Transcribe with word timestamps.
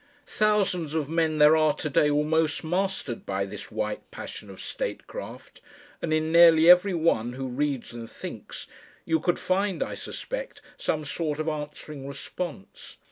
Thousands 0.25 0.95
of 0.95 1.09
men 1.09 1.37
there 1.37 1.55
are 1.55 1.75
to 1.75 1.87
day 1.87 2.09
almost 2.09 2.63
mastered 2.63 3.23
by 3.23 3.45
this 3.45 3.69
white 3.71 4.09
passion 4.09 4.49
of 4.49 4.59
statecraft, 4.59 5.61
and 6.01 6.11
in 6.11 6.31
nearly 6.31 6.67
every 6.67 6.95
one 6.95 7.33
who 7.33 7.47
reads 7.47 7.93
and 7.93 8.09
thinks 8.09 8.65
you 9.05 9.19
could 9.19 9.37
find, 9.37 9.83
I 9.83 9.93
suspect, 9.93 10.59
some 10.75 11.05
sort 11.05 11.37
of 11.37 11.47
answering 11.47 12.07
response. 12.07 12.97